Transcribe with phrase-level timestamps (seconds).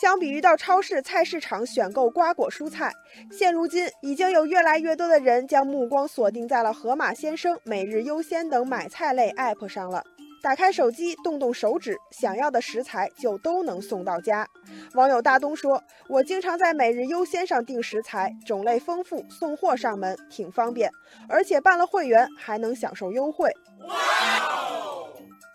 [0.00, 2.90] 相比于到超市、菜市场选购瓜果蔬菜，
[3.30, 10.02] 现如今已经有越来越多的人将目光锁定在了盒马鲜生、每日优鲜等买菜类 App 上了。
[10.42, 14.46] 打开手机，动动手指，想要的食材就都能送到家。
[14.94, 20.90] 网友大东说：“我经常在每日优鲜上订食材，种类丰富，送货上门挺方便，
[21.28, 23.52] 而且办了会员还能享受优惠。”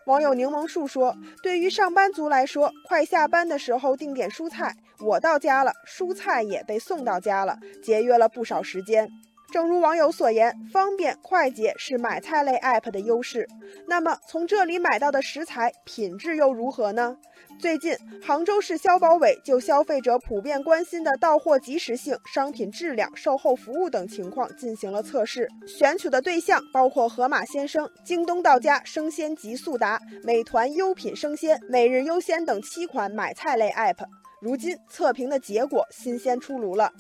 [0.06, 9.10] 网友柠檬树说：“对于上班族来说，快下班的时候订点蔬菜，我到家了，蔬菜也被送到家了，节约了不少时间。”
[9.56, 13.48] 正如网友所言，方便快捷是买菜类 App 的优势。
[13.88, 17.16] 那么，从这里买到的食材品质又如何呢？
[17.58, 34.04] 最近，杭州市消保委就消费者普遍关心的到货及时性、商品质量、售后服务等情况进行了测试，选取的对象包括盒马鲜生、京东到家生鲜极速达、美团优品生鲜、每日优鲜等七款买菜类 App。
[34.42, 36.92] 如今，测评的结果新鲜出炉了。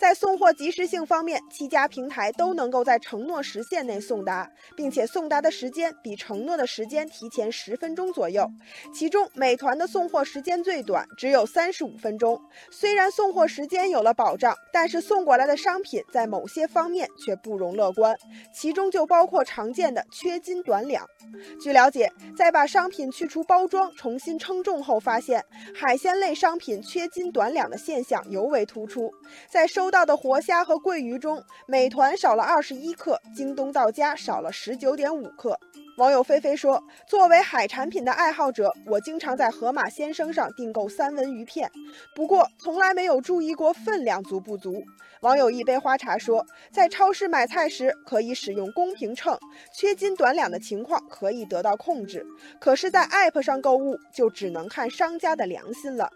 [0.00, 8.50] 在送货及时性方面，七家平台都能够在承诺时限内送达，并且送达的时间比承诺的时间提前十分钟左右。
[8.94, 12.40] 其中，美团的送货时间最短，只有三十五分钟。
[12.70, 18.16] 虽然送货时间有了保障，但是送过来的商品在某些方面却不容乐观，
[18.54, 21.06] 其中就包括常见的缺斤短两。
[21.60, 29.12] 据了解，在把商品去除包装、重新称重后，发现海鲜类商品缺斤短两的现象尤为突出，
[29.46, 29.89] 在收。
[29.90, 35.58] 到的活虾和桂鱼中，美团少了二十一克，京东到家少了十九点五克。
[35.96, 41.70] 网友菲菲说：“作为海产品的爱好者，我经常在盒马鲜生上订购三文鱼片，
[42.14, 44.82] 不过从来没有注意过分量足不足。”
[45.20, 49.38] 网友一杯花茶说：“在超市买菜时可以使用公平秤，
[49.74, 52.24] 缺斤短两的情况可以得到控制。
[52.58, 56.08] 可是，在 App 上购物就只能看商家的良心了。”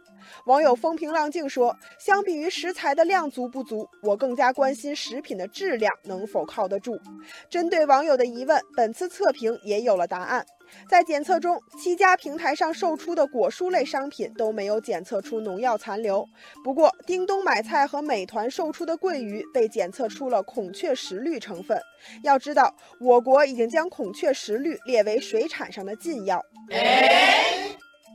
[0.46, 6.98] 网友风平浪静说：“相比于食材的量足不足，我更加关心食品的质量能否靠得住。”
[7.50, 10.44] 针对网友的疑问，本次测评也有了答案。
[10.88, 16.26] 在检测中，七家平台上售出的果蔬类商品都没有检测出农药残留。
[16.64, 21.78] 不过，叮咚买菜和美团售出的桂鱼被检测出了孔雀石绿成分。
[22.22, 26.42] 要知道，我国已经将孔雀石绿列为水产上的禁药。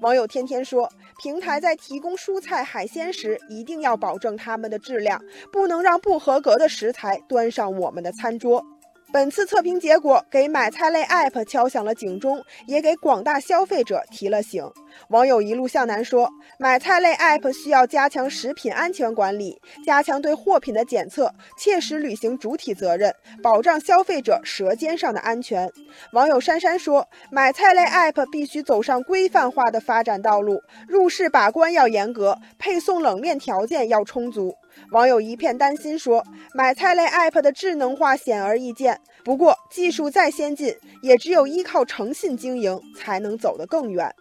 [0.02, 0.90] 网友天天说，
[1.22, 5.22] 平台在提供蔬菜海鲜时，一定要保证它们的质量，
[5.52, 8.66] 不能让不合格的食材端上我们的餐桌。
[9.12, 14.64] 本次测评结果给买菜类 App 敲响了警钟，也给广大消费者提了醒。
[15.08, 23.12] 网友一路向南说，买菜类 App 需要加强食品安全管理，加强对货品的检测，切实履行主体责任，
[23.42, 25.68] 保障消费者舌尖上的安全。
[26.14, 34.56] 网友珊珊说，买菜类 App 必须走上规范化的发展道路，入市把关要严格，配送冷链条件要充足。
[34.92, 44.14] 网友一片担心说：“买菜类 App 的智能化显而易见，不过技术再先进，也只有依靠诚信经营才能走得更远。”